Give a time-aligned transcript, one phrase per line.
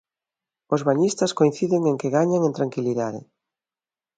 [0.73, 3.21] Os bañistas coinciden en que gañan en tranquilidade.